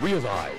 [0.00, 0.52] Realize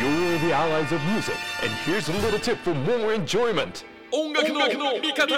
[0.00, 3.84] you're the allies of music, and here's a little tip for more enjoyment.
[4.12, 5.32] 音楽の味方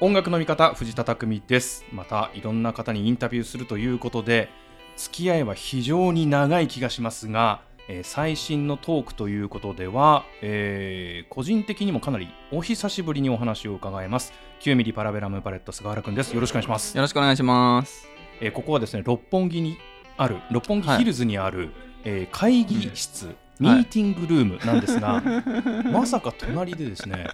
[0.00, 4.50] 音楽の味方藤田匠ですまたいろんな方にインタビューするということで
[4.96, 14.32] 付き合いは非常に長い気がしますが、えー最新のトークということでは、えー個人的にもかなりお久しぶりにお話を伺います
[14.62, 16.32] 9ミリパラベラムパレット菅原くんです。
[16.32, 18.06] よろしくお願いします、よろしくお願いします。
[18.40, 19.76] えーここはですね六本木に
[20.16, 21.70] ある六本木ヒルズにある、
[22.04, 25.20] えー会議室、ミーティングルームなんですが、
[25.90, 27.26] まさか隣でですね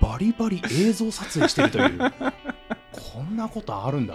[0.00, 1.98] バリバリ映像撮影してるという
[2.92, 4.14] こんなことあるんだ。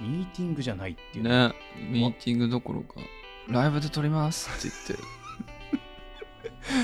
[0.00, 1.24] ミーティングじゃないっていう。
[1.24, 1.54] ねね、
[1.90, 3.00] ミーティングどころか、
[3.48, 5.04] ライブで撮りますって言って、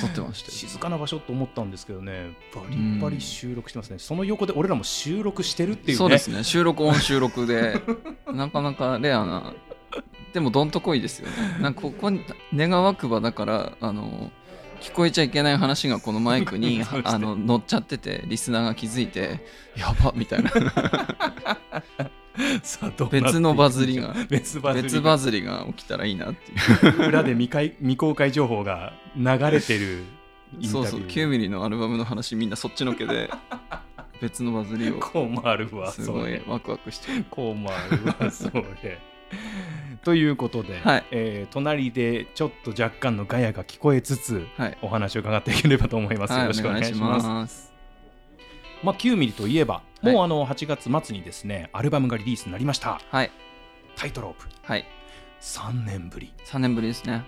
[0.01, 0.53] 撮ってましたよ。
[0.53, 5.95] 静かな場所と思ったんですけどねバリバリ収録してますね、その横で俺らも収録してるっていうね。
[5.97, 7.81] そうですね、収録オン収録で、
[8.33, 9.55] なかなかレアな、
[10.33, 11.35] でもどんとこいですよね。
[11.61, 12.25] なんかここに、
[12.55, 14.31] 願わくばだから、あの、
[14.83, 19.47] 聞こえちゃいけない話がこのマイクに あの乗っちゃっててリスナーが気づいて
[19.77, 20.51] やばみたいな
[22.63, 24.15] さあどう別のバズりが。
[24.29, 26.53] 別バズり別バズりが起きたらいいなって
[26.87, 27.07] いう。
[27.09, 30.05] 裏で未開未公開情報が流れてる
[30.63, 33.31] そうそう9ミリのアルバムの話みんなそっちのけで
[34.21, 34.95] 別のバズりを。
[35.01, 38.51] こうもあるわすごいワクワクしてるこうもあるわそ
[38.83, 38.99] れ。
[40.05, 41.05] ということで、はい。
[41.11, 44.79] えー隣でちょっと若干のガヤが聞こえつつはい。
[44.83, 47.72] お話を伺っていければと思います、はいよろしくお願いします
[48.83, 50.13] まあ、9ミリといえば、はい。
[50.13, 53.01] もうあの8月末にですねアルバムがリリースになりました。
[53.11, 53.31] はい。
[53.97, 54.49] タイトロープ。
[54.63, 54.85] はい。
[55.41, 56.33] 3年ぶり。
[56.47, 57.25] 3年ぶりですね。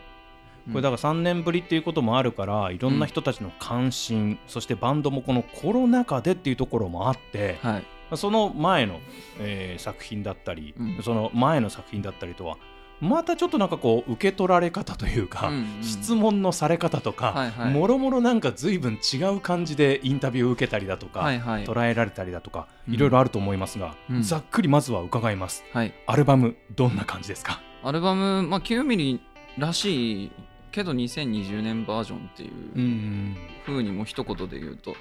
[0.70, 8.16] これだから3年ぶりっていうこともあるからいろんな人たちの関心、そしてバンドもこのコロナ禍でっていうところもあって、はい。
[8.16, 9.00] その前の、
[9.39, 11.02] えー作品だったり、うん。
[11.02, 12.56] その前の作品だったりとは
[13.00, 15.82] またちょっとなんかこう受け取られ方というか、うんうん。
[15.82, 17.72] 質問のされ方とか、はいはい。
[17.72, 21.64] もろもろなんか随分違う感じでインタビューを受けたりだとか、はいはい。
[21.64, 22.94] 捉えられたりだとか、うん。
[22.94, 24.22] いろいろあると思いますが、うん。
[24.22, 25.64] ざっくりまずは伺います。
[25.72, 25.92] はい。
[26.06, 27.60] アルバムどんな感じですか？
[27.83, 29.20] アルバム、まあ、9ミリ
[29.58, 30.30] らしい
[30.72, 33.36] けど2020年バージョンっていううん。
[33.66, 34.94] 風にも一言で言うと。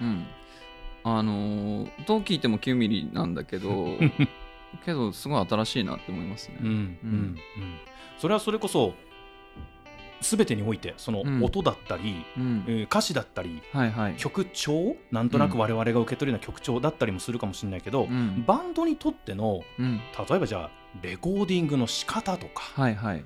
[0.00, 0.26] うん。
[1.04, 3.98] あのーどう聞いても9ミリなんだけど
[4.84, 7.36] けどすごい新しいなって思いますね、うんうんうん。
[8.18, 8.94] それはそれこそ
[10.20, 11.44] 全てにおいてそのうん。
[11.44, 12.64] 音だったり、うん。
[12.66, 14.14] えー歌詞だったりはいはい。
[14.16, 18.44] 曲調なんとなく我々が受け取るような曲調だったりもするかもしれないけど、うん。
[18.46, 20.00] バンドにとってのうん。
[20.28, 20.70] 例えばじゃあ
[21.02, 23.24] レコーディングの仕方とかはいはい。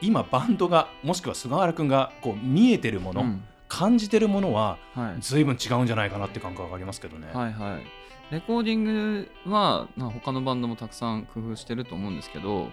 [0.00, 3.44] 今バンドがもしくは菅原君がこう見えてるもの、うん。
[3.68, 5.16] 感じてるものははい。
[5.20, 7.28] 随分違うんじゃないかなって感覚がありますけどね。
[7.34, 7.97] はいはい
[8.30, 12.68] レコーディングはまあ他のバンドもたくさん工夫してると思うんですけど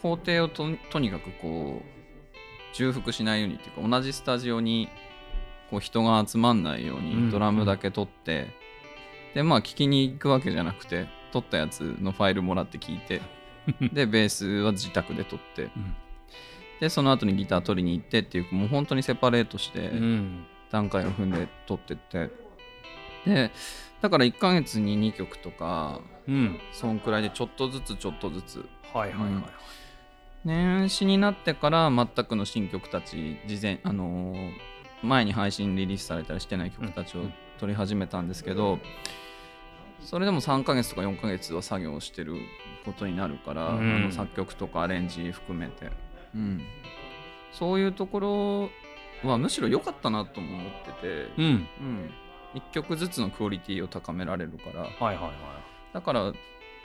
[0.00, 4.88] 工程をととにかくこう重複しないようにっていうか同じスタジオに
[5.70, 8.48] こう人が集まんないよううんにドラムだけ取って、
[9.34, 13.22] でまあ聞きに行くわけじゃなくて撮ったやつのファイルもらって聞いて
[13.92, 15.94] でベースは自宅で撮ってうん。
[16.80, 20.46] でその後にギター取りに行ってっていうもう本当にセパレートして、うん。
[20.70, 22.30] 段階を踏んで撮ってって
[23.26, 23.50] で
[24.02, 26.60] だから1ヶ月に2曲とかうん。
[26.72, 28.66] そんくらいでちょっとずつちょっとずつ。
[28.92, 29.44] はいはいはい、うん。
[30.44, 34.50] 年始になってから全くの新曲たち事前あのー
[35.02, 37.24] 前に配信リリースされたりしてない曲たちを
[37.58, 38.78] 撮り始めたんですけど、
[40.00, 42.36] それでも3ヶ月とか4ヶ月は作業してる
[42.84, 43.96] ことになるから、うん。
[43.96, 45.90] あの作曲とかアレンジ含めて、
[46.36, 46.62] うん、
[47.52, 48.20] そういうとこ
[49.24, 51.44] ろはむしろ良かったなとも思ってて、うん。
[51.44, 52.10] うん、
[52.54, 54.80] 1曲ずつのクオリティを高められるから。
[54.82, 55.32] はいはいはい。
[55.94, 56.32] だから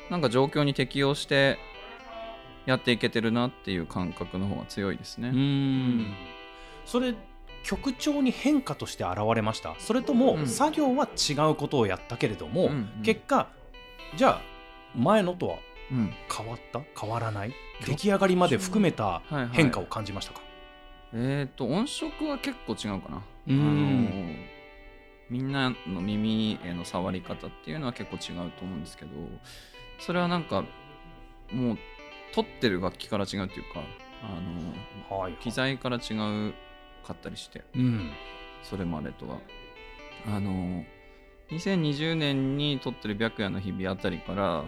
[0.09, 1.57] なんか状況に適応して
[2.65, 5.29] やっていけてるなっていう感覚の方が強いですね。
[5.29, 6.13] うーん。
[6.85, 7.13] それ
[7.63, 9.75] 曲調に変化として現れました。
[9.79, 10.47] それとも、うん。
[10.47, 13.01] 作業は違うことをやったけれども、うんうん。
[13.03, 13.47] 結果
[14.15, 14.41] じゃあ
[14.95, 15.57] 前のとは
[15.91, 16.13] うん。
[16.33, 16.81] 変わった？
[16.99, 17.53] 変わらない？
[17.85, 19.49] 出来上がりまで含めたはいはい。
[19.51, 20.41] 変化を感じましたか、
[21.13, 23.21] えっ、と音色は結構違うかな。
[23.47, 23.57] うーん。
[23.59, 24.56] あの
[25.29, 29.11] みんなの耳への触り方っていうのは結構違うと思うんですけど
[29.99, 30.63] それはなんか
[31.51, 31.77] もう
[32.33, 33.81] 撮ってる楽器から違うっていうか
[34.23, 36.13] あのはい機材から違
[36.49, 36.53] う
[37.05, 38.11] かったりしてうん。
[38.63, 39.39] それまでとは。
[40.25, 40.83] あの
[41.51, 44.65] 2020年に撮ってる白夜の日々あたりから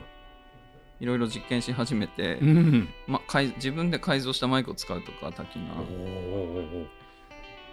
[1.02, 2.90] いろいろ実験し始めて、うん。
[3.08, 6.88] ま、改自分で改造したマイクを使うとか滝がおー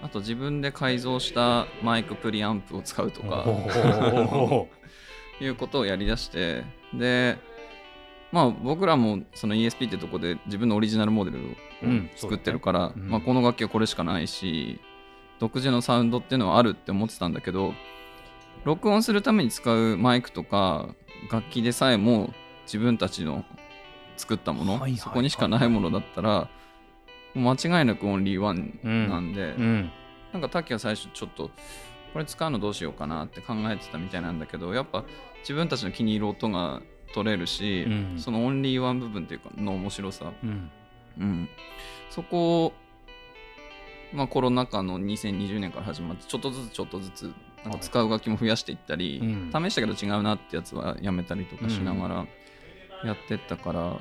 [0.03, 3.45] あと自分で改造したマイクプリアンプを使うとか
[5.41, 6.65] いうことをやりだして
[6.95, 7.39] で、
[8.31, 11.41] まあ僕らもその ESP ってとこで自分のオリジナルモデルを
[11.83, 13.03] うん作ってるから、そうだね。
[13.05, 13.11] うん。
[13.11, 14.81] まあ、この楽器はこれしかないし
[15.39, 17.75] 独自のサウンドっていうのはあるって思ってたんだけど
[18.65, 20.89] 録音するために使うマイクとか
[21.31, 22.33] 楽器でさえも
[22.65, 23.45] 自分たちの
[24.17, 24.99] 作ったもの、はいはいはい。
[24.99, 26.49] そこにしかないものだったら
[27.37, 29.91] 間違いなくオンリーワンなんで、うん。
[30.33, 31.51] なんか滝は最初ちょっと
[32.13, 35.05] これ使うのどうしようかなって考えてたみたいなんだけどやっぱ
[35.41, 36.81] 自分たちの気に入る音が
[37.15, 38.19] 取れるし、うん。
[38.19, 40.71] そのオンリーワン部分っていうかの面白さ、うん。
[41.19, 41.49] うん、
[42.11, 42.73] そこを、
[44.13, 47.33] まあ、コロナ禍の2020年から始まってちょっとずつちょっとずつ
[47.65, 49.51] なんか使う楽器も増やしていったり、うん。
[49.53, 52.27] 試したけど違うなってやつはやめたりとかしながら
[53.05, 53.99] やってったから、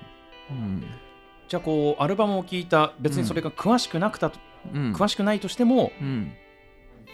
[0.52, 0.84] うん
[1.47, 4.39] じゃあこうアルバムを聴いた別にそれが詳しくなくたと、
[4.74, 4.94] うん。
[4.94, 6.33] 詳しくないとしてもうん。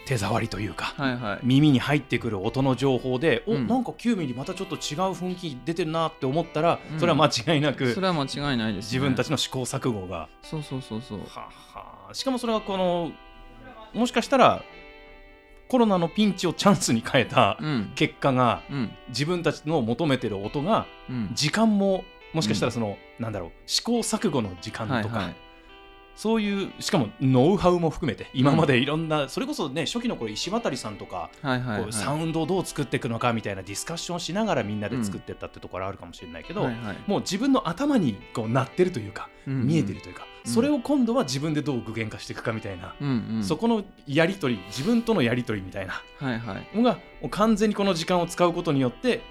[0.04, 1.38] 手触りというか、はいはい。
[1.44, 3.64] 耳に入ってくる音の情報で、うん。
[3.66, 4.78] おなんか9ミリまたちょっと違う
[5.12, 6.98] 雰囲気出てるなって思ったら、うん。
[6.98, 11.20] それは間違いなくそれは間違いないです、ね、自分たちの試行錯誤が、そうそうそうそう。
[11.28, 11.48] は
[12.08, 12.14] は。
[12.14, 13.12] しかもそれはこの
[13.94, 14.64] もしかしたら
[15.68, 17.92] コロナのピンチをチャンスに変えたうん。
[17.94, 18.90] 結果がうん。
[19.08, 21.30] 自分たちの求めてる音がうん。
[21.34, 25.36] 時間ももしかしたらその、なんだろう試行錯誤の時間とか、はいはい。
[26.14, 31.82] そういうしかもノウハウも含めて今までいろんな、それこそね初期の頃石渡さんとか、はいはいはい。
[31.84, 36.96] こうサウンドをどう作っていくのかみたいなディスカッションをしながらみんなで作ってったってところあるかもしれないけど、はいはい。
[37.06, 40.52] もう自分の頭にこうなってるというか、うん見えてるというか、うん。
[40.52, 43.42] それを今度は自分でどう具現化していくかみたいな、うんうん。
[43.42, 46.76] そこのやり取り自分とのやり取りみたいなはいはい。
[46.76, 49.22] のがもう完全にこの時間を使うことによって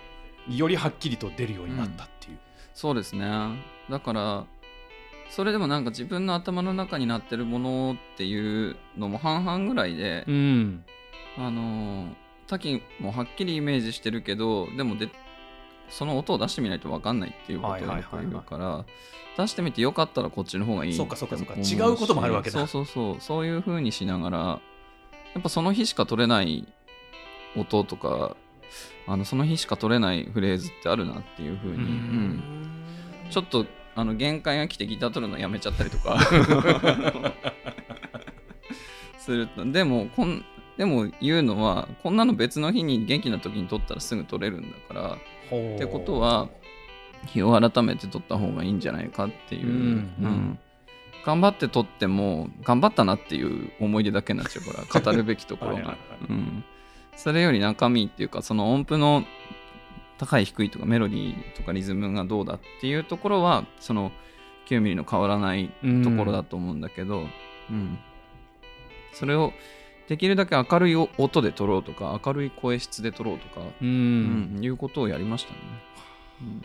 [0.50, 2.40] よりはっきりと出るようになったっていう。
[2.81, 3.28] そうですね。
[3.92, 4.45] だから
[5.30, 10.83] それでもなんか自分の頭の中になってるものっていうのも半々ぐらいで、うん。
[11.38, 12.13] あのー
[12.48, 15.07] 滝もはっきりイメージしてるけどでもで
[15.88, 18.84] その音を出してみないと分かんないっていうことをよく言うから
[19.38, 21.54] 出してみてよかったらこっちの方がいいそうかそうかそうか。
[21.54, 22.60] 違うこともあるわけだ。
[22.60, 23.22] そうそうそう。
[23.22, 24.60] そういう風にしながらや
[25.39, 26.68] っぱその日しか取れない
[27.56, 28.36] 音とか
[29.07, 32.61] あのその日しか取れないフレーズってあるなっていう風に、うん
[33.31, 36.19] ちょっとあの限界が来てギター取るのやめちゃったりとか。
[39.18, 39.66] すると。
[39.66, 40.45] でもこん
[40.78, 45.13] でも言うのはこんなの別の日に元気な時に取ったらすぐ取れるんだから。
[45.13, 45.18] っ
[45.78, 46.50] てことは
[47.28, 50.60] 日を改めて取った方がいいんじゃないかっていう、うんうん。
[51.25, 55.84] 頑張って取っても頑張ったなっていう思い出だけになっちゃうから語るべきところが。
[55.84, 55.98] はい。
[56.30, 56.63] うん。
[57.16, 59.24] それより中身っていうかその音符の
[60.22, 64.12] 高い低いとかメロディーとかリズムがどうだっていうところはその
[64.68, 65.72] 9ミリの変わらない
[66.04, 67.26] ところだと思うんだけど、
[67.72, 67.98] うん。
[69.14, 69.52] それを
[70.08, 75.58] できるだけ明るい音で撮ろうとか明るい声質で撮ろうとか、ううんんいうことをやりましたね。
[76.42, 76.62] うん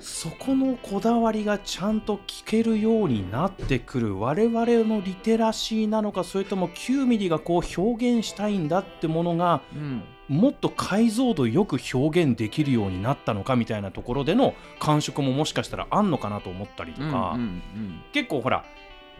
[0.00, 4.18] そこのこだわりがちゃんと聞けるようになってくる。
[4.18, 10.02] 我々のリテラシーなのかそれとも9ミリがこう表現したいんだってものがうん。
[10.28, 18.00] もっと解像度よく表現できるようになったのかみたいなところでの感触ももしかしたらあんのかなと思ったりとか、うんうん。
[18.12, 18.64] 結構ほら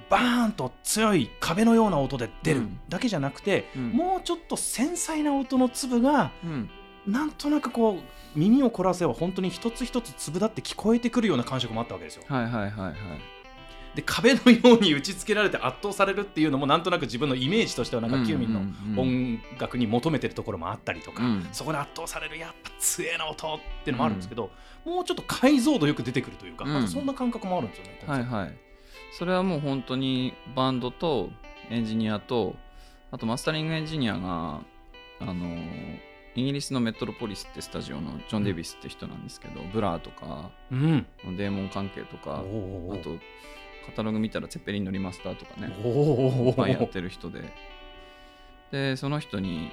[0.09, 2.81] バーンと強い壁のような音で出るうん。
[2.89, 3.91] だけじゃなくて、うん。
[3.91, 6.71] もうちょっと繊細な音の粒がうん
[7.07, 12.25] なんとなくこう耳を凝らせば本当に一つ一つ粒だって聞こえてくるような感触もあったわけですよ。
[12.29, 12.95] はいはいはいはい。
[13.95, 21.49] で壁のように打ち付けられて圧倒されるっていうのもなんとなく自分のイメージとしてはなんか9ミリのうんうんうん音楽に求めてるところもあったりとか、うん。
[21.53, 24.51] そこで圧倒されるやっぱ強えな音っていうのもあるんですけど、
[24.85, 26.89] もうちょっと解像度よく出てくるというか、うん。
[26.89, 28.03] そんな感覚もあるんですよね。
[28.07, 28.59] はいはい。
[29.19, 31.29] それはもう本当にバンドと
[31.69, 32.57] エンジニアと
[33.11, 34.63] あとマスタリングエンジニアが
[35.21, 35.35] あの
[36.35, 42.43] イギリスのメトロポリスってスタジオのジョン・デイビスって人なんですけど、ブラーとかうん、デーモン関係とかあ
[42.99, 43.19] と
[43.87, 47.43] カタログ見たらツェッペリンのリマスターとかねおいっぱいやっーてる人で。
[48.71, 49.71] でその人に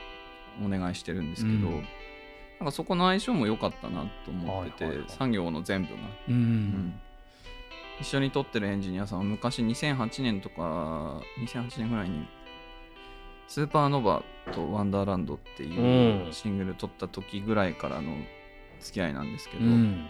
[0.63, 1.87] お願いしてるんですけど、うん。
[2.59, 5.09] なんかそこの相性も良かったなと思ってて、はいはいはい。
[5.09, 6.35] 作業の全部が、ううん。
[6.35, 6.99] ん
[8.01, 12.25] 一緒に撮ってるエンジニアさんは昔2008年とか2008年ぐらいに
[13.49, 16.31] スーパーノヴァとワンダーランドっていううん。
[16.31, 18.15] シングル撮った時ぐらいからの
[18.79, 20.07] 付き合いなんですけど、うん。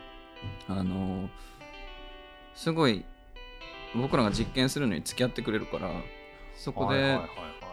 [0.67, 1.29] あの
[2.53, 3.05] すごい
[3.95, 5.89] 僕らが実験するのに付き合ってくれるから
[6.55, 7.17] そこで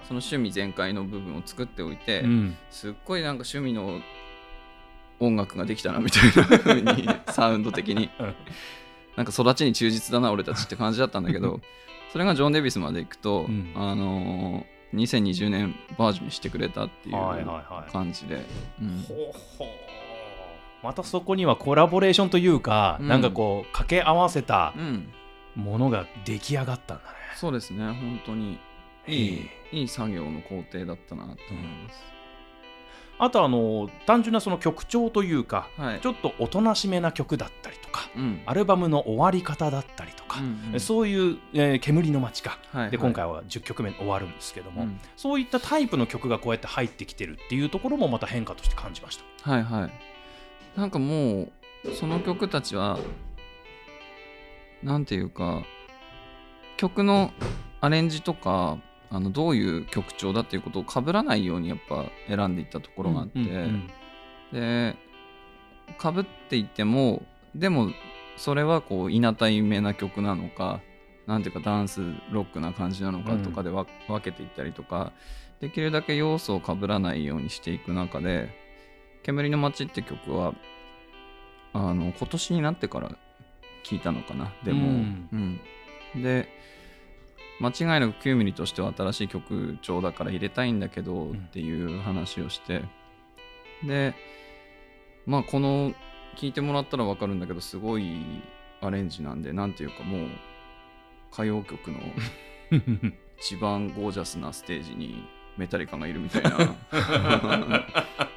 [0.04, 2.56] その趣味全開の部分を作っておいて、うん。
[2.70, 4.00] すっごいなんか趣味の
[5.18, 8.08] 音楽ができたなみたいな風に サウンド的に。
[8.20, 8.34] うん
[9.16, 11.62] なんか育ちに忠実だな俺たちって感じだったんだけど
[12.12, 13.72] それがジョン・デイビスまで行くと、うん。
[13.74, 18.44] あのー2020年バージョンにしてくれたっていうは感じで、
[20.82, 23.08] またそこにはコラボレーションというか、うん。
[23.08, 25.08] なんかこう掛け合わせたうん。
[25.56, 27.16] ものが出来上がったんだね。
[27.34, 27.84] そうですね。
[27.86, 28.58] 本当に
[29.08, 32.04] いいいい作業の工程だったなと思います、
[33.18, 36.00] あとあの単純なその曲調というか、はい。
[36.00, 38.42] ちょっとおとなしめな曲だったりとか、うん。
[38.44, 40.80] アルバムの終わり方だったりとか、うんうん。
[40.80, 45.00] そういう、えー煙の街か、はいで今回は10曲目終わるんですけども、うん。
[45.16, 49.50] そういったタイプの曲がこうやって入ってきてるっていうところもまた変化として感じました。
[49.50, 50.78] はいはい。
[50.78, 52.98] なんかもうその曲たちは
[54.82, 55.62] なんていうか
[56.76, 57.32] 曲の
[57.80, 58.78] アレンジとか
[59.10, 63.90] あのどういう曲調だっていうことを被らないようにやっぱ選んでいったところがあって、うんうん
[64.52, 64.96] で
[66.00, 67.22] 被っていても
[67.54, 67.90] でも
[68.36, 70.80] それはこういなたいめな曲なのか
[71.26, 75.12] なんていうかダンスロックな感じなのかとかでわ、分けていったりとか
[75.60, 78.50] できるだけ要素を被らないようにしていく中で
[79.22, 80.54] 「煙の街」って曲は
[81.72, 83.16] あの今年になってから
[83.84, 85.60] 聞いたのかなでも、うん。
[86.14, 86.22] うん。
[86.22, 86.48] で
[87.60, 91.32] 間違いなく9ミリとしては新しい曲調だから入れたいんだけどん。
[91.32, 92.82] っていう話をして、
[93.84, 94.14] で
[95.26, 95.94] まあこの
[96.36, 98.20] 聞いてもらったら分かるんだけどすごい
[98.80, 100.28] アレンジなんでなんていうかもう
[101.32, 101.98] 歌謡曲の
[103.38, 106.76] 一番ゴージャスなステージにメタリカがいるみたいな。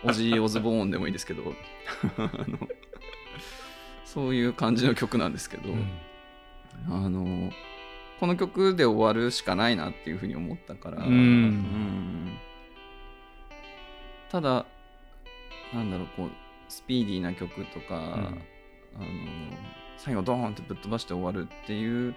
[0.03, 1.43] オジー・オズボーンでもいいですけど。
[2.17, 2.67] あの
[4.05, 5.69] そういう感じの曲なんですけど、
[6.89, 7.51] あの
[8.19, 11.13] この曲で終わるしかないなっていうふうに思ったから、うん。
[11.13, 12.37] うん。
[14.29, 14.65] ただ
[15.73, 16.29] なんだろうこう
[16.67, 19.07] スピーディーな曲とか、あの
[19.97, 22.15] 最後ドーンってぶっ飛ばして終わるっていう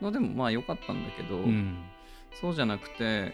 [0.00, 1.84] のでもまあ良かったんだけど、うん。
[2.40, 3.32] そうじゃなくて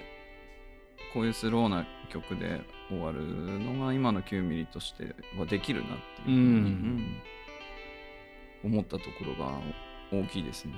[1.12, 3.20] こういうスローな曲で終わる
[3.60, 7.16] のが今の9ミリとしてはできるなっていうふうん。
[8.64, 8.72] うん。
[8.72, 9.60] 思ったところが
[10.10, 10.72] 大きいですね。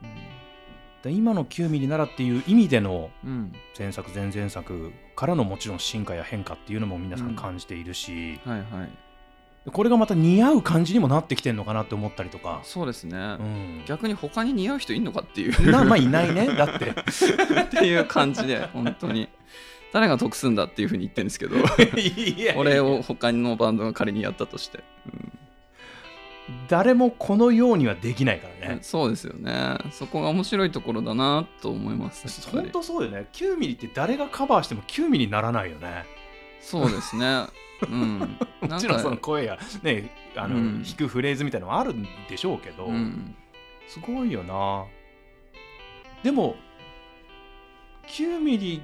[0.00, 0.08] で
[1.10, 9.70] 今の9ミリならっていう意味でのうん、前作前々作からのもちろん進化や変化っていうのも皆さん感じているし、はいはい。
[9.70, 15.70] これがまた似合う感じにもなってきてるのかなって思ったりとか、そうですね、うん、逆に他に似合う人いんのかっていう。
[15.70, 16.46] なまあいないね。
[16.46, 16.90] だって。
[17.62, 19.28] っていう感じで本当に。
[19.92, 21.56] 誰が得すんだっていうふうに言ってるんですけど。
[22.56, 24.82] 俺を他のバンドが仮にやったとして、
[26.68, 29.78] 誰もこのようにはできないからね、そうですよね。
[29.90, 32.26] そこが面白いところだなと思います。
[32.50, 32.70] 本り。
[32.70, 33.28] 当そうよね。
[33.32, 36.04] 9ミリって誰がカバーしても9ミリにならないよね。
[36.60, 37.46] そうですね。
[37.82, 38.36] うん。
[38.68, 40.82] もちろんその声やねあの、うん。
[40.82, 43.34] 弾くフレーズみたいなのはあるんでしょうけど、うん。
[43.88, 44.84] すごいよな。
[46.22, 46.56] でも
[48.08, 48.82] 9ミリ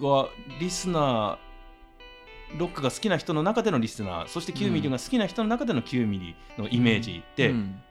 [0.00, 0.28] が
[0.60, 1.47] リスナー
[2.56, 7.82] ロックが好きな人の中でのリスナーそして9ミリが好きな人の中での9ミリのイメージって、うん。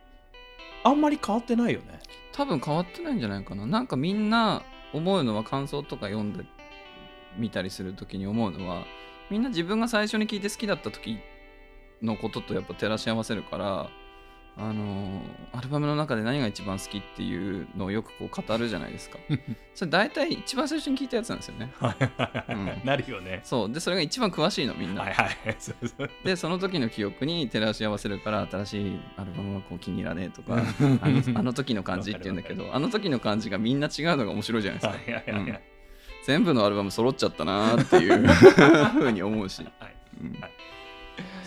[0.84, 2.00] あんまり変わってないよね。
[2.32, 3.66] 多分変わってないんじゃないかな。
[3.66, 6.46] なんかみんな思うのは感想とか読んで
[7.38, 8.86] みたりするときに思うのは
[9.30, 11.20] みんな自分が最初に聞いて好きだった時
[12.02, 13.90] のこととやっぱ照らし合わせるから
[14.58, 19.18] あのーアルバムの中で何が一番好きっていうのをよくこう語るじゃないですか。
[19.74, 21.72] それ大体一番最初に聞いたやつなんですよね。
[22.54, 22.82] ん。
[22.86, 23.42] なるよね。
[23.44, 23.72] そう。
[23.72, 25.36] でそれが一番詳しいのみんな、はいはい。
[25.58, 26.10] そうそう。
[26.24, 35.52] でその時の記憶に照らし合わせるから新しいアルバムはこう気に入らねえとかあのあの時の感じって言うんだけどあの時の感じがみんな違うのが面白いじゃないですか、はいはいはいはい。
[35.52, 35.60] うん。
[36.26, 38.28] 全部のアルバム揃っちゃったなーっていう
[38.94, 40.52] ふうに思うし、はいうんはい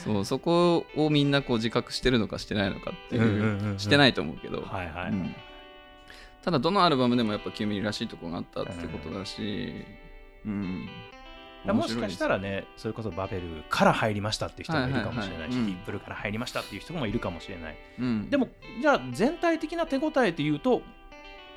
[0.05, 5.35] そうそこをみんなこう自覚してるのかしてないのかっていう,、うんうんうんうんしてないと思うけど、はいはい、うん。
[6.43, 9.85] ただどのアルバムでもやっぱ9ミリらしいところがあったってことだし、
[10.45, 10.89] うん。
[11.67, 17.77] もしかしたらねそれこそバベルから入りましたっていう人もいるかもしれないし、はいはいはいうんヒップルから入りましたっていう人もいるかもしれない。
[17.99, 18.49] うん、でも
[18.81, 20.83] じゃあ全体的な手応えっていうと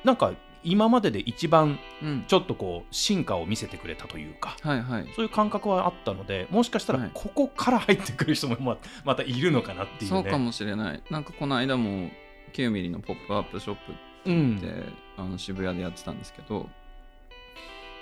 [0.04, 0.32] なんか
[0.64, 5.06] 今までで一番うん、ちょっとこう進化を見せてくれたというかはいはい。
[5.14, 7.02] そういう感覚はあったのでもしかしたはい。
[7.02, 10.22] らここから入ってくる人もま またいるのかなっていうね。
[10.22, 11.02] そうかもしれない。
[11.10, 12.10] なんかこの間も
[12.52, 14.58] 9ミリのポップアップショップうん。
[14.58, 14.68] で、
[15.16, 16.68] あの渋谷でやってたんですけど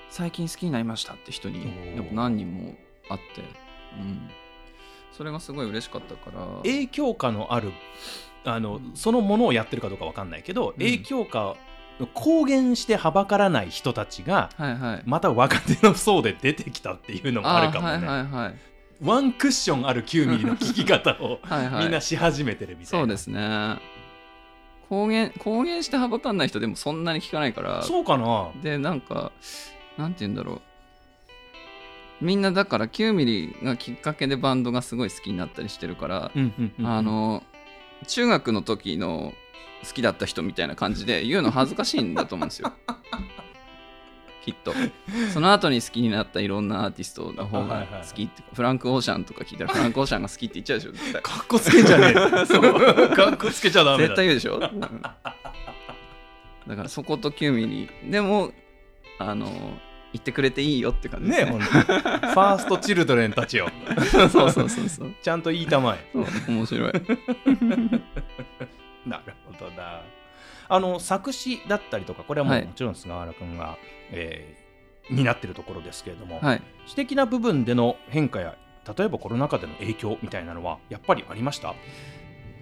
[0.09, 1.67] 最近好きになりましたって人に
[2.13, 2.75] 何人も
[3.09, 3.43] 会って、
[3.99, 4.31] うん、
[5.11, 7.73] それがすごい嬉しかったから影響下のある
[8.45, 11.57] あのそのものをやってるかどうかわかんないけど、影響下
[12.07, 15.03] 公言してはばからない人たちがはいはい。
[15.05, 17.95] また若手の層で出てきたっていうのもあるかもね。
[17.95, 18.55] はいはいはい
[19.03, 21.41] ワンクッションある9ミリの聞き方を
[21.81, 22.99] みんなし始めてるみたいな。
[23.01, 23.79] そうですね。
[24.89, 27.83] 公言公言してはばかんない人でもそんなに聞かないから。
[27.83, 28.51] そうかな。
[28.63, 29.33] でなんか
[29.99, 30.55] なんて言うんだろ
[32.21, 32.25] う。
[32.25, 36.87] みんなだから9ミリがきっかけでバンドがすごい好きになったりしてるから、うんうんうん。
[36.87, 37.43] あの
[38.07, 39.33] 中学の時の
[39.85, 42.73] 好きだった人みたいな感じで言うの恥ずかしいんだと思うんですよ。
[44.45, 44.75] きっと。
[45.33, 51.23] その後に好きになったいろんなアーティストの方が好きってフランク・オーシャンとか聞いたらフランク・オーシャンが好きって言っちゃうでしょ絶対。
[51.23, 52.47] かっこつけんじゃねえ。
[52.47, 53.09] そう。
[53.11, 54.09] かっこつけちゃダメだ。
[54.09, 54.91] 絶対言うでしょ、う んだ
[56.77, 58.53] からそこと9ミリでも
[59.19, 59.47] あの
[60.13, 61.31] 言ってくれていいよって感じ。
[61.31, 61.67] ねねえほんと。
[61.67, 63.71] ファーストチルドレンたちよ。
[64.11, 65.15] そうそうそうそう。
[65.23, 66.11] ちゃんと言いたまえ。
[66.49, 66.93] 面白い
[69.09, 70.03] なるほどな。
[70.69, 72.63] あの作詞だったりとかこれはもはい。
[72.63, 73.77] うもちろん菅原君が、
[74.11, 74.63] えー
[75.11, 76.63] 担ってるところですけれども、はい。
[76.87, 78.57] 詩的な部分での変化や
[78.97, 81.75] 例えばコロナ禍での影響みたいなのはやっぱりありました？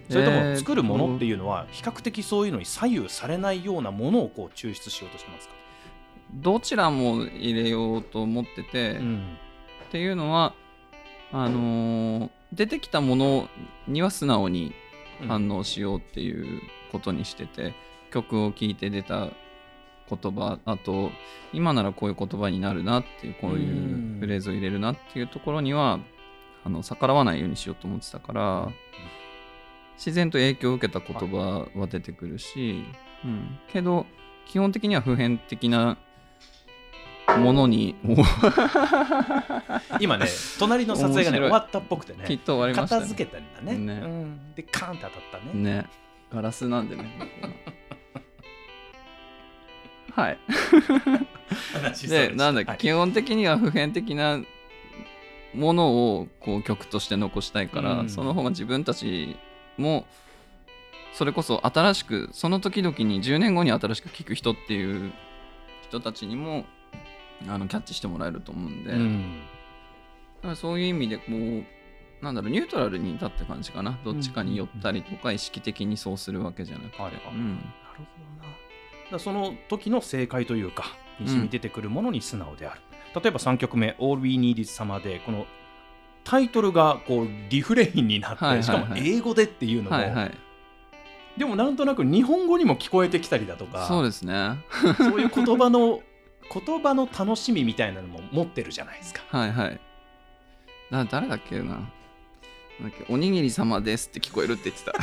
[0.09, 5.53] それとえーも作るものっていうのは比較的そういうのに左右されないようなものをこう抽出しようとしてますか、
[6.33, 9.37] どちらも入れようと思ってて、うん。
[9.87, 10.55] っていうのは
[11.31, 13.47] あのー出てきたもの
[13.87, 14.73] には素直に
[15.27, 16.61] 反応しようっていう
[16.91, 17.73] ことにしてて、
[18.11, 19.29] 曲を聴いて出た
[20.09, 21.09] 言葉あと
[21.53, 25.99] 今ならこういう言葉になるなっていうこういうフレーズを入れるなっていうところには
[26.63, 28.69] あの逆らわないようにしようと思ってたから
[29.95, 32.83] 自然と影響を受けた言葉は出てくるし、
[33.23, 34.05] うん、けど
[34.47, 35.97] 基本的には普遍的な
[37.37, 37.95] ものに。
[39.99, 40.25] 今ね
[40.59, 43.01] 隣の撮影がね終わったっぽくてねきっと終わりましたね。
[43.01, 43.77] 片付けたんだね。
[43.77, 43.93] ね。
[43.93, 45.53] うん、でカーンって当たったね。
[45.53, 45.85] ね。
[46.33, 47.05] ガラスなんでね。
[50.13, 50.37] はい。
[52.07, 52.77] でなんだっけ、はい。
[52.77, 54.41] 基本的には普遍的な
[55.53, 58.09] ものをこう曲として残したいから、うん。
[58.09, 59.35] その方が自分たち
[59.77, 60.05] も
[61.13, 65.11] それこそ新しくその時々に10年後に新しく聴く人っていう
[65.83, 66.65] 人たちにも
[67.47, 69.39] あのキャッチしてもらえると思うんで、うん。
[70.37, 73.97] だからそういう意味でこうなんだろうニュートラルにいたって感じかな。
[74.05, 77.51] どっちかに寄ったりとか意識的にそうするわけじゃなくて、なるほどな。
[79.11, 80.85] だその時の正解というか、
[81.19, 82.81] にじみ出てくるものに素直である。
[83.19, 85.45] 例えば3曲目、All We Need Is Summer で、この
[86.23, 88.63] タイトルがこうリフレインになって、はいはいはい。
[88.63, 90.31] しかも英語でっていうのも、はいはい。
[91.37, 94.57] でもなんとなく日本語にも聞こえてきたりだとか、そうですね。
[94.97, 96.01] そういう言葉の
[96.53, 99.21] 言葉の楽しみみたいなのも持ってるじゃないですか。
[99.29, 99.79] はいはい。
[100.89, 101.89] な誰だっけな。
[103.09, 105.01] おにぎり様ですって聞こえるって言ってた。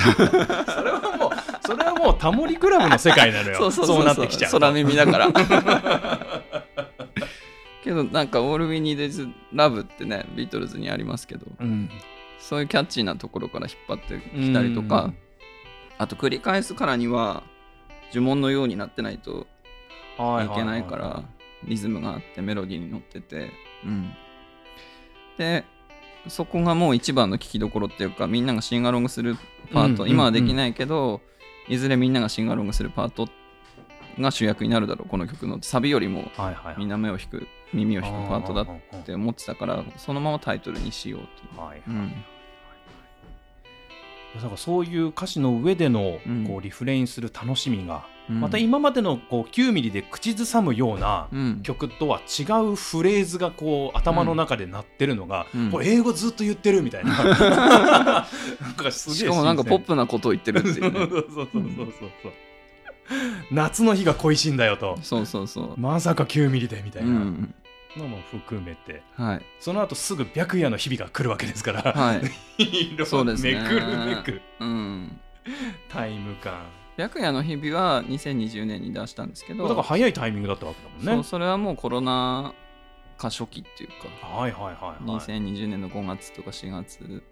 [0.72, 1.30] それはもう、
[1.64, 3.70] それはもうタモリクラブの世界なのよ。
[3.70, 4.58] そうなってきちゃうと。
[4.58, 5.28] 空耳だから。
[7.84, 11.88] けどなんか「All We Need Is Love」ってねビートルズにありますけどうん
[12.38, 15.12] そういうキャッチーなところから引っ張ってきたりとか
[15.96, 17.42] あと繰り返すからには
[18.12, 19.46] 呪文のようになってないと
[20.18, 21.22] いけないから
[21.64, 23.51] リズムがあってメロディーに乗ってて、
[23.85, 24.12] うん、
[25.37, 25.64] で
[26.29, 29.37] そこがもう一番の聞きどころっていうかみんながシンガロングする
[29.73, 31.21] パート、うん今はできないけど、
[31.68, 33.29] いずれみんながシンガロングするパート
[34.18, 35.59] が主役になるだろうこの曲の。
[35.62, 36.31] サビよりも
[36.77, 41.21] みんな目を引く耳を引くパートだっってて思ってたからそのままタイトルにしよう
[41.57, 41.61] と。
[41.61, 42.12] はいはいうん。
[44.37, 46.47] だからそういう歌詞の上でのうん。
[46.47, 48.41] こうリフレインする楽しみが、うん。
[48.41, 51.61] また今までのこう9ミリで口ずさむようなうん。
[51.62, 55.71] 曲とは違うフレーズがこう頭の中で鳴ってるのが、うん。
[55.73, 57.12] これ英語ずっと言ってるみたいな。
[57.12, 60.99] なんかすげえしかもなんかポッププなことを言ってるっていうね。
[60.99, 62.33] そうそうそうそうそう
[63.51, 64.99] 夏の日が恋しいんだよと。
[65.03, 65.75] そうそうそう。
[65.81, 67.55] まさか9ミリでみたいうなん、
[67.97, 69.43] のも含めて、はい。
[69.61, 72.23] その後すぐ白夜の日々が来るわけですから、はい。
[72.93, 75.21] 色そうですねめくるめくうん。
[75.88, 76.67] タイム感
[76.98, 81.12] 白夜の日々は2020年に出したんですけど、だから早いタイミングだったわけだもんね。
[81.14, 82.52] そうそれはもうコロナ
[83.16, 85.04] 禍初期っていうか、はいはいはいはい。
[85.04, 87.22] 2020年の5月とか4月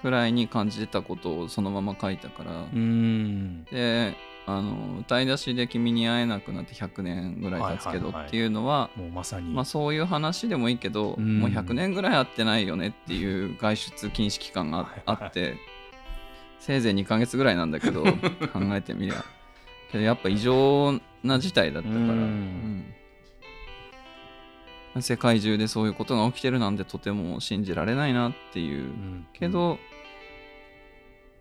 [0.00, 3.64] くらいに感じてたことをそのまま書いたから、うーん。
[3.64, 4.14] で
[4.46, 11.40] あの歌い出しで「君に会えなくなって100年ぐらい経つけど」っていうのは、もうまさに、まあ、そういう話でもいいけど、うん。
[11.40, 15.56] もう100年ぐらい会ってないよねっていう外出禁止期間があって
[16.60, 18.04] せいぜい2ヶ月ぐらいなんだけど
[18.52, 19.24] 考えてみりゃ。
[19.90, 22.94] けどやっぱ異常な事態だったから、うん。
[24.94, 25.02] うん。
[25.02, 28.84] 世界中でそういうことが起きてるなんてとても信じられないなっていう。
[28.84, 29.26] うん。
[29.32, 29.78] けど、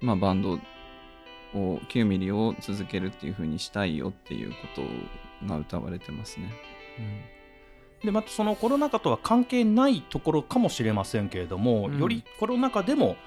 [0.01, 0.59] まあバンド
[1.53, 4.55] を9ミリを続けるっていう風にしたいよっていうこ
[5.41, 6.51] とが歌われてますね。
[8.03, 11.99] でまたそのコロナ禍とは関係ないところかもしれませんけれども、うん。
[11.99, 13.17] よりコロナ禍でも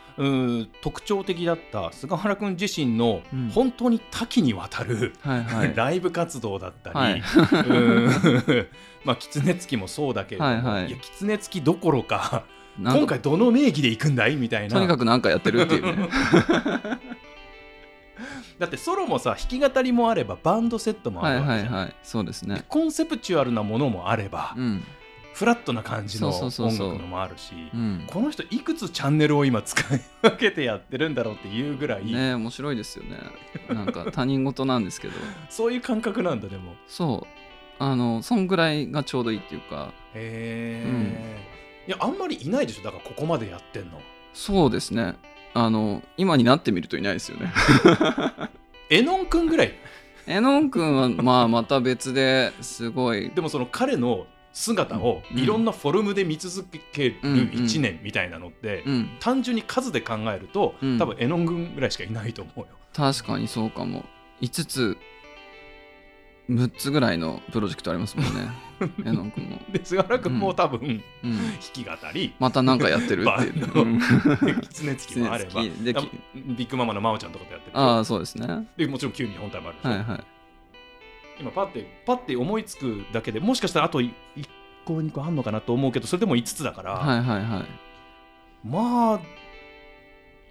[0.80, 3.50] 特徴的だった菅原君自身のうん。
[3.50, 5.72] 本当に多岐にわたる、はいはい。
[5.76, 7.22] ライブ活動だったり、はい。
[9.04, 10.90] まあ狐つきもそうだけれども、はいはい。
[10.90, 12.44] や狐つきどころか
[12.78, 14.36] 今回どの名義で行くんだい？
[14.36, 14.74] みたいな。
[14.74, 16.08] とにかくなんかやってるっていうね
[18.58, 22.64] だってソロもさ弾き語りもあればバンドセットもあはいるわけじゃん、はいはいそうですね。
[22.68, 24.84] コンセプチュアルなものもあれば、うん。
[25.34, 28.04] フラットな感じの音楽のもあるしうん。
[28.06, 33.18] この人いくつチャンネルを今使い分けてやってるんだろうっていうぐらい、ね面白いですよね。
[33.68, 35.14] なんか他人事なんですけど。
[35.48, 36.74] そういう感覚なんだでも。
[36.86, 37.42] そう。
[37.78, 39.92] あのそんぐらいがちょうどいいっていうか。
[40.14, 41.40] へえ、
[41.88, 42.84] いやあんまりいないでしょ？
[42.84, 44.00] だからここまでやってんの。
[44.34, 45.14] そうですね
[45.54, 47.52] あの今になってみるといないですよね。
[48.90, 49.74] えのんくんぐらい？
[50.26, 53.30] えのんくんはまあまた別ですごい。
[53.30, 55.38] でもその彼の姿をうん。
[55.38, 57.38] いろんなフォルムで見続けるうんうん。
[57.48, 59.10] 1年みたいなのって、うん。
[59.18, 60.98] 単純に数で考えると、うん。
[60.98, 62.66] 多分えのんくんぐらいしかいないと思うよ。
[62.94, 64.04] 確かにそうかも。
[64.40, 64.96] 5つ
[66.50, 68.50] 6つぐらいのプロジェクトありますもんね。
[69.06, 70.80] えのんくんも、で菅原君も多分、
[71.22, 72.34] うん、弾き語り。
[72.38, 74.00] またなんかやってるっていう、バンうん
[74.60, 77.78] 狐つきもあればきできビッグママの真央ちゃんとかとやってる。
[77.78, 78.46] ああそうですね。
[78.46, 79.86] はでもちろん9人本体もあるでし。
[79.86, 80.24] ょ、いはい。
[81.40, 84.12] 今パッてパッて思いつくだけでもしかしたらあと1
[84.84, 87.64] 個2個あんのかなと思うけどそれでも5つだから、はいはいはい。
[88.64, 89.20] まあ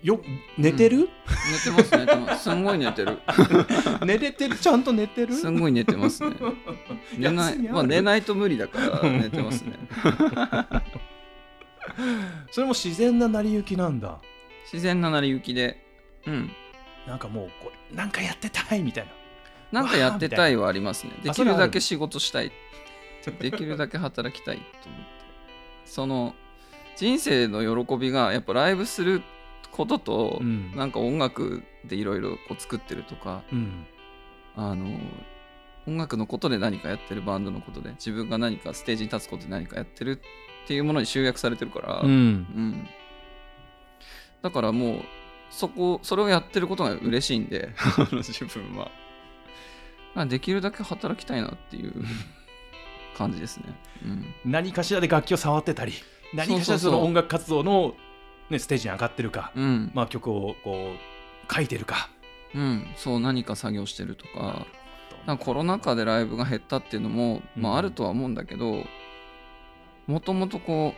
[0.04, 0.20] よ
[0.58, 3.20] 寝てる、寝てます寝てますすんごい寝てる。
[4.06, 4.56] 寝れてる？
[4.58, 5.34] ちゃんと寝てる？
[5.36, 6.36] すんごい寝てますね。
[7.18, 7.58] 寝ない。
[7.60, 9.74] まあ寝ないと無理だから寝てますね。
[12.52, 14.20] それも自然な成り行きなんだ。
[14.72, 15.86] 自然な成り行きで。
[16.26, 16.52] うん。
[17.06, 19.06] なんかもうこれなんかやってたいみたい
[19.72, 19.82] な。
[19.84, 21.14] なんかやってたいはありますね。
[21.24, 22.52] できるだけ仕事したい。
[23.40, 25.06] できるだけ働きたいと思って。
[25.86, 26.34] その
[26.96, 29.22] 人生の喜びがやっぱライブする
[29.70, 30.76] ことと、うん。
[30.76, 33.86] なんか音楽でいろいろ作ってるとか、うん。
[34.56, 34.86] あの
[35.88, 40.22] 音楽のことで何かやってるバンドのことで自分が何かステージに立つことで何かやってる
[40.64, 42.10] っていうものに集約されてるから、うん。
[42.10, 42.88] うん。
[44.42, 45.02] だからもう
[45.50, 47.70] そこそれをやってることが嬉しいんで
[48.12, 48.92] 自分は。
[50.14, 51.94] あできるだけ働きたいなっていう
[53.18, 53.66] 感じですね、
[54.04, 55.94] うん、何かしらで楽器を触ってたり
[56.34, 57.96] 何かしらその音楽活動の、
[58.52, 62.10] ね、ステージに上がってるか、うん、まあ、曲をこう書いてるか。
[62.54, 64.66] うん、そう何か作業してるとか。
[65.26, 67.76] かコロナ禍でライブが減ったっていうのも、まうん。
[67.76, 68.84] あ、あるとは思うんだけど
[70.08, 70.96] もともとこ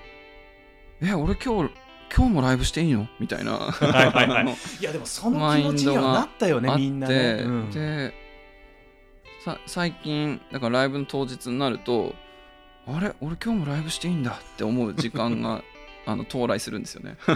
[1.01, 1.73] うえ俺今日
[2.15, 3.07] 今日もライブしていいの？
[3.19, 3.53] みたいな。
[3.53, 4.55] はいはいはい。
[4.79, 7.71] いやでもその気持ちにはなったよねみんなね、うん。
[7.71, 8.13] で
[9.43, 12.15] さ最近だからライブの当日になると
[12.87, 13.13] あれ？
[13.19, 15.63] 俺今日もライブしていいんだって思う時間が
[16.05, 17.17] あの到来するんですよね。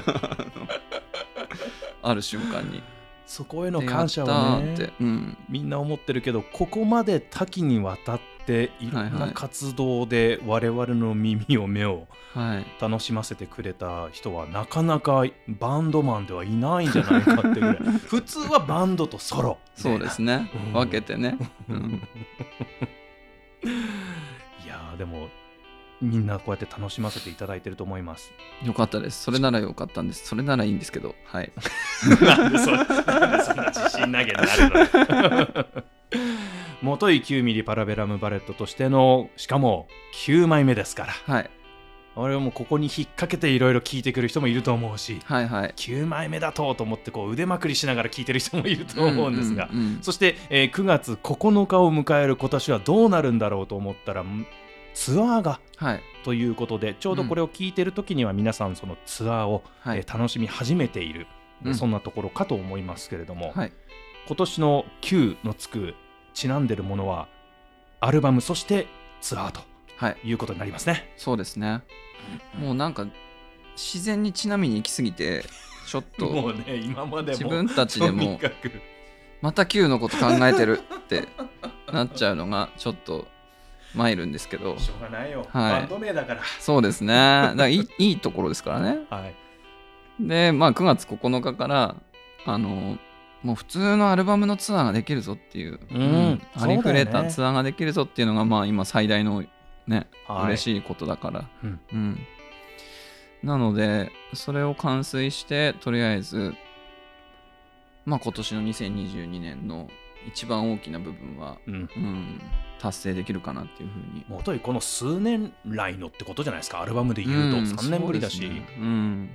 [2.04, 2.82] ある瞬間に。
[3.26, 12.82] そこへの感謝はでやって、うん、みんな思ってるけどここまで多岐にわたっていろんな活動で我々の耳を目をはい。
[12.82, 17.78] 楽しませてくれた人はなかなかバンドマンではいないんじゃないかってぐらい。
[18.08, 19.58] 普通はバンドとソロ。
[19.76, 20.50] そうですね。
[20.68, 20.74] うん。
[20.74, 22.02] 分けてね、うん、
[23.64, 25.30] いやーでも
[26.02, 28.32] みんなこうやって楽しませていただいてると思います。
[28.64, 29.24] よかったです。
[29.24, 30.28] それならよかったんです。
[30.28, 31.16] それならいいんですけど。
[31.26, 31.52] はい。
[32.22, 32.88] なんでそなん
[33.38, 35.66] でそんな自信投げになるの
[36.84, 39.88] 元井9ミリパラベラムバレットとしてのしかも
[40.26, 41.34] 9枚目ですから。
[41.34, 41.50] はい。
[42.20, 45.74] 俺はもうここに引っ掛けていろいろ聞いてくる人もいると思うしはいはい。
[45.76, 50.00] 9枚目だとと思ってこう腕まくりしながら聞いてる人もいると思うんですが、うんうんうん。
[50.02, 54.48] そして、えー9月9日を迎える今年はどうなるんだろうと思ったらん
[54.98, 56.02] ツアーがはい。
[56.24, 60.00] ということでちょうどこれを聞いてる時には皆さんそのツアーを、はい。
[60.00, 61.28] えー楽しみ始めている、
[61.64, 61.76] うん。
[61.76, 63.72] そんなところかと思いますけれども、はい。
[64.28, 65.94] 今年の9のつく
[66.34, 67.28] ちなんでるものは
[68.00, 68.88] アルバムそして
[69.22, 69.62] ツアーと
[69.98, 70.18] はい。
[70.24, 71.14] いうことになりますね。
[71.16, 71.84] そうですね。
[72.60, 73.06] もうなんか
[73.76, 75.46] 自然にちなみに行き過ぎて
[75.86, 78.40] ちょっと もうね今までも自分たちでも
[79.42, 81.28] また Q のこと考えてるって
[81.94, 83.28] なっちゃうのがちょっと
[83.98, 84.78] 参るんですけど。
[84.78, 85.72] しょうがないよ、はい。
[85.72, 86.42] バンド名だから。
[86.60, 87.14] そうですね。
[87.14, 89.00] だからいいいいところですからね。
[89.10, 89.36] はい。
[90.20, 91.96] でまあ9月9日から
[92.46, 92.98] あの
[93.44, 96.42] もう普通のアルバムのツアーができるぞっていう、うん。
[96.56, 99.44] ありふれたツアーができるぞっていうのがまあ今最大の
[99.88, 100.46] ね、はい。
[100.46, 101.50] 嬉しいことだから。
[101.64, 101.80] うん。
[101.92, 102.20] うん。
[103.44, 106.56] なのでそれを完遂してとりあえず
[108.06, 109.90] まあ今年の2022年の
[110.28, 111.74] 一番大きな部分は、うん。
[111.96, 112.42] うん、
[112.80, 114.26] 達成できるかなっていうふうに。
[114.28, 116.82] もといこの数年来のってことじゃないですか？
[116.82, 117.58] アルバムで言うと。
[117.58, 118.68] ん3年ぶりだし、ね。
[118.78, 119.30] うん、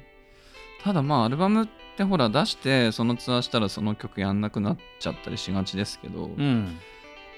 [0.83, 6.79] ただまあアルバムってほら出してそのツアーしたらその曲やんなくなっちゃったりしがちですけど、うん。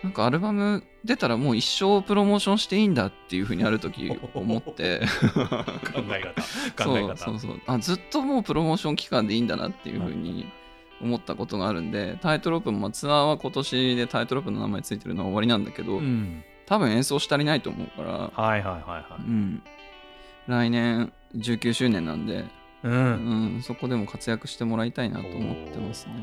[0.03, 5.01] なんかアルバム出たらもう一生プロモーションしていいんだっていうふうにある時思って。
[5.01, 6.21] 考え
[6.77, 6.85] 方。
[6.85, 7.17] 考え方。
[7.17, 7.61] そうそうそう。
[7.67, 10.47] あずっともうプロモーション期間でいいんだなっていうふうに
[11.00, 16.44] 思ったことがあるんでタイトロープもまあツアーは今年でタイトロープの名前ついてるのは終わりなんだけど、うん。
[16.66, 19.62] 多分演奏し足りないと思うから、はいはいはいはうん、
[20.46, 22.44] 来年19周年なんで、い、う、
[22.85, 26.14] うんん、そこでも活躍してもらいたいなと思ってますね。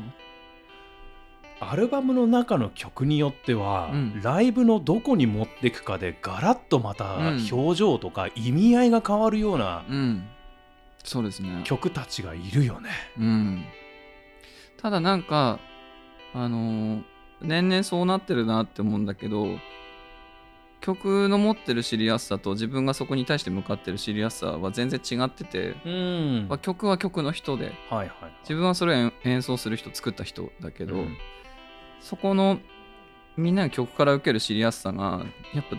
[1.60, 4.20] アルバムの中の曲によっては、うん。
[4.20, 7.48] ライブのどこに持っていくかでガラッとまたうん。
[7.52, 10.24] 表情とか意味合いが変わるようなうん、
[11.04, 11.60] そうですね。
[11.64, 12.90] 曲たちがいるよね。
[13.16, 13.64] うん、
[14.82, 15.60] ただなんか
[16.34, 19.58] あのー年々そうなってるなって思うんだけど
[20.80, 26.46] 曲の持ってるシリアスさと自分がそこに対して向かってるシリアスさは全然違ってて、うん。
[26.48, 28.08] まあ、曲は曲の人ではいはい
[28.42, 31.16] 自分はそれを演演奏する人作った人だけど、うん。
[32.00, 32.58] そこの
[33.36, 35.76] みんなが曲から受けるシリアスさがやっぱ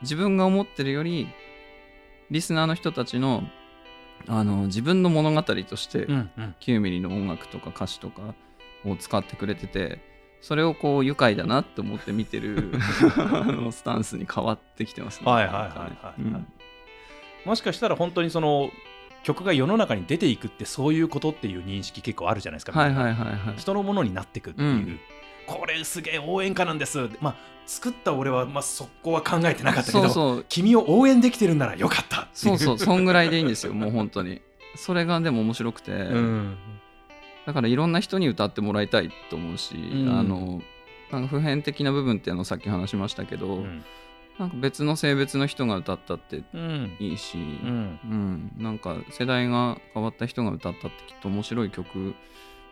[0.00, 1.28] 自分が思ってるより
[2.30, 3.42] リスナーの人たちの
[4.26, 6.54] あの自分の物語として、うんうん。
[6.60, 8.34] 9ミリの音楽とか歌詞とか
[8.84, 10.00] を使ってくれてて
[10.40, 12.72] それをこう愉快だなって思って見てる
[13.16, 15.30] あのスタンスに変わってきてますね。
[15.30, 15.60] はいはいはい
[16.04, 16.46] はいうん。
[17.44, 18.70] もしかしたら本当にその
[19.22, 23.56] 曲が世の中に出ていくってそういうことっていう認識結構あるじゃないですか、はいはいはいはい。
[23.56, 25.00] 人のものになっていくっていう、うん
[25.48, 27.08] これすげえ応援歌なんです。
[27.20, 34.40] まあ作った俺は、まあ、そこは考えてなかったけどそう君を応援できてるんならよかったっていそうそう そんぐらいでいいんですよもう本当に。
[34.74, 36.56] それがでも面白くて、うん。
[37.46, 40.08] だからいろんな人に歌ってもらいたいと思うし、ん。
[40.08, 40.62] あの
[41.10, 43.84] なんか普遍的な部分っていうのをさっき話しましたけど、うん。
[44.38, 46.96] なんか別の性別の人が歌ったってうん。
[47.00, 47.98] いいし、うん。
[48.04, 52.14] うん、なんか世代が変わった人が歌ったってきっと面白い曲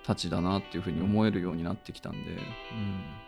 [0.06, 2.18] たちだなっていうふうに思えるようになってきたんで、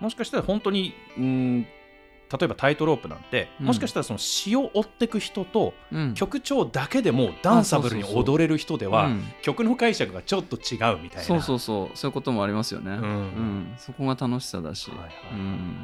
[0.00, 3.66] もしかしたら本当に、うん、例えばタイトロープなんて、うん。
[3.66, 5.98] もしかしたらその詩を追ってく人とうん。
[5.98, 9.24] うん、曲調だけでもダンサブルに踊れる人では、うん。
[9.42, 11.22] 曲の解釈がちょっと違うみたいな。
[11.22, 11.96] そうそうそう。
[11.96, 13.00] そういうこともありますよね、うん。
[13.00, 13.74] うん。
[13.78, 15.10] そこが楽しさだし、はいはい。
[15.32, 15.76] うん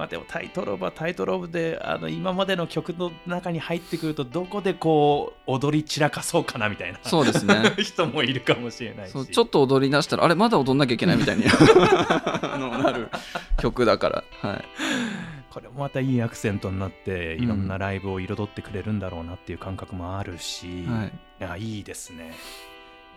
[0.00, 7.74] まあ、でもタイトロープはタイトロープであの今までの曲の中に入ってくるとどこでこう踊り散らかそうかなみたいなそうですね。
[7.76, 9.26] 人もいるかもしれないし。
[9.26, 11.44] ちょっと踊り出したらあれまだ踊んなきゃいけないみたいに
[12.82, 13.10] なる
[13.58, 14.64] 曲だから、はい、
[15.50, 21.08] これもまたいいアクセントになっていろんなライブを彩ってくれるんだろうなっていう感覚もあるし、はい。
[21.08, 22.32] いやいいですね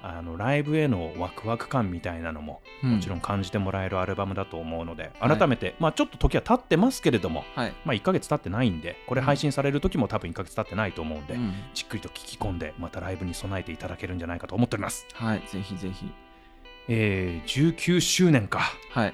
[0.06, 5.38] あのライブへのワクワク感みたいなのももちろん、ん感じてもらえるアルバムだと思うので、はい。
[5.38, 7.74] 改めて、まあ、ちょっと時は経ってますけれども、はい。
[7.86, 11.54] まあ、1ヶ月経ってないんでこれ配信される時も多分1ヶ月経ってないと思うんで、うん。
[11.74, 16.12] じっくりと聞き込んでまたライブに備えていただけるんじゃないかと思っております、はい、ぜひぜひ。
[16.90, 18.60] えー19周年か。
[18.92, 19.14] はい、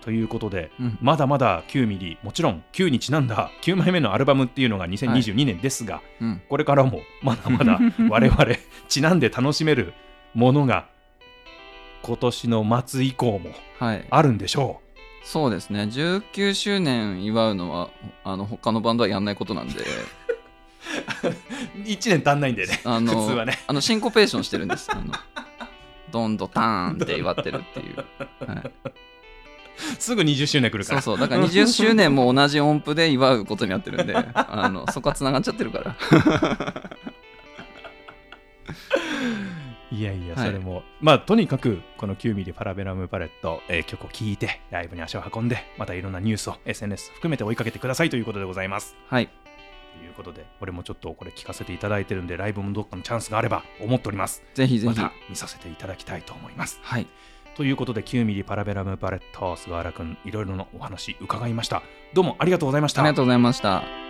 [0.00, 0.98] ということでうん。
[1.00, 7.78] まだまだ9ミリもちろん9にちなんだ9枚目のアルバムっていうのが2022年ですが、うん、これからもまだまだ
[8.10, 8.46] 我々
[8.88, 9.94] ちなんで楽しめる
[10.34, 10.86] ものが
[12.02, 14.80] 今年の末以降もはい、あるんでしょ
[15.24, 15.84] そうですね。
[15.84, 17.88] 19周年祝うのは
[18.24, 19.80] あの他のバンドはやんないことなんで。
[21.24, 21.28] う
[21.78, 23.58] 1年足んないんでねあの普通はね。
[23.66, 24.90] あのシンコペーションしてるんです。
[24.92, 25.12] あの
[26.10, 28.72] ドンドターンって祝ってるっていう、はい、
[29.98, 31.00] すぐ20周年来るから。
[31.00, 31.28] そうそう。
[31.28, 35.96] だから20周年も同じ音符で祝うことになってるんであのそこはつながっちゃってるから
[39.94, 40.46] いやいやはい。
[40.46, 48.96] それも、まあとにかくこの9ミリパラベラムパレット、えー曲を聴いてライブに足を運んでまたいろんなニュースを SNS 含めて追いかけてくださいということでございます。
[49.06, 49.28] はい。
[49.98, 54.42] ということで俺もちょっとこれ聞かせていただいてるんでライブもどっかのチャンスがあれば思っております。
[54.54, 54.94] ぜひぜひ。
[54.94, 56.80] また見させていただきたいと思います。
[56.82, 57.06] はい。
[57.54, 61.82] ということで9ミリパラベラムパレット菅原くんいろいろなお話伺いました。
[62.12, 63.02] どうもありがとうございました。
[63.02, 64.03] ありがとうございました